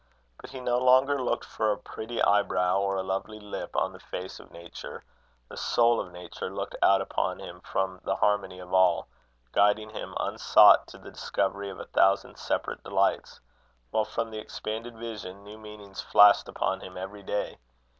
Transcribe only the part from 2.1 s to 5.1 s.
eyebrow or a lovely lip on the face of nature: